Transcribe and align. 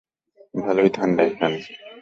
ভালোই 0.55 0.89
ঠান্ডা 0.89 1.21
এখানে। 1.23 1.57